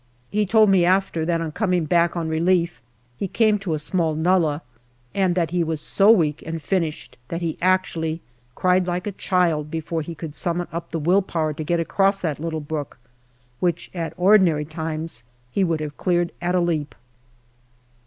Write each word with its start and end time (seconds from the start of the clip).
He 0.31 0.47
told 0.47 0.71
me 0.71 0.83
after 0.83 1.25
that 1.25 1.41
on 1.41 1.51
coming 1.51 1.85
back 1.85 2.17
on 2.17 2.27
relief 2.27 2.81
he 3.17 3.27
came 3.27 3.59
to 3.59 3.75
a 3.75 3.77
small 3.77 4.15
nullah, 4.15 4.63
and 5.13 5.35
that 5.35 5.51
he 5.51 5.63
was 5.63 5.79
so 5.79 6.09
weak 6.09 6.41
and 6.43 6.59
finished 6.59 7.19
that 7.27 7.43
he 7.43 7.55
actually 7.61 8.19
cried 8.55 8.87
like 8.87 9.05
a 9.05 9.11
child 9.11 9.69
before 9.69 10.01
he 10.01 10.15
could 10.15 10.33
summon 10.33 10.65
up 10.73 10.89
the 10.89 10.97
will 10.97 11.21
power 11.21 11.53
to 11.53 11.63
get 11.63 11.79
across 11.79 12.19
that 12.19 12.39
little 12.39 12.61
brook, 12.61 12.97
which 13.59 13.91
at 13.93 14.13
ordinary 14.17 14.65
times 14.65 15.23
he 15.51 15.63
would 15.63 15.81
have 15.81 15.97
cleared 15.97 16.31
at 16.41 16.55
a 16.55 16.59
leap. 16.61 16.95